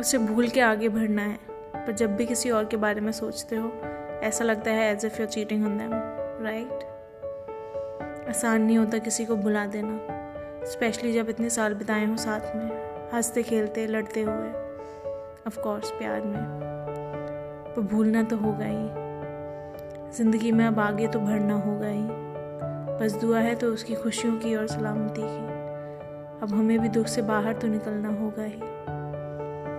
उसे 0.00 0.18
भूल 0.18 0.48
के 0.48 0.60
आगे 0.60 0.88
बढ़ना 0.88 1.22
है। 1.22 1.38
पर 1.76 1.92
जब 1.92 2.16
भी 2.16 2.26
किसी 2.26 2.50
और 2.50 2.64
के 2.64 2.76
बारे 2.76 3.00
में 3.00 3.12
सोचते 3.12 3.56
हो, 3.56 3.72
ऐसा 4.22 4.44
लगता 4.44 4.70
है 4.70 4.92
as 4.92 5.04
if 5.04 5.18
you're 5.18 5.28
cheating 5.28 5.66
on 5.66 5.78
them 5.78 5.90
right 6.44 6.96
आसान 8.28 8.62
नहीं 8.62 8.78
होता 8.78 8.98
किसी 8.98 9.24
को 9.24 9.36
भुला 9.36 9.66
देना 9.66 10.00
स्पेशली 10.64 11.12
जब 11.12 11.28
इतने 11.28 11.50
साल 11.50 11.74
बिताए 11.74 12.06
हों 12.06 12.16
साथ 12.16 12.56
में, 12.56 12.70
हँसते 13.14 13.42
खेलते, 13.42 13.86
लड़ते 13.86 14.22
हुए 14.22 14.48
ऑफ़ 15.46 15.60
कोर्स 15.60 15.90
प्यार 15.90 16.20
में। 16.20 16.42
पर 17.76 17.82
भूलना 17.82 18.22
तो 18.22 18.36
होगा 18.36 18.64
ही। 18.64 19.06
ज़िंदगी 20.12 20.52
में 20.52 20.64
अब 20.64 20.78
आगे 20.78 21.08
तो 21.08 21.18
बढ़ना 21.18 21.54
होगा 21.54 21.88
ही। 21.88 22.06
बस 23.00 23.18
दुआ 23.20 23.38
है 23.38 23.54
तो 23.54 23.66
उसकी 23.66 23.94
खुशियों 23.94 24.36
की 24.36 24.56
और 24.56 24.66
सलामती 24.66 25.22
की। 25.24 25.46
अब 26.42 26.48
हमें 26.50 26.78
भी 26.78 26.88
दुख 26.88 27.06
से 27.06 27.22
बाहर 27.22 27.52
तो 27.52 27.68
निकलना 27.68 28.08
होगा 28.08 28.42
ही। 28.42 28.60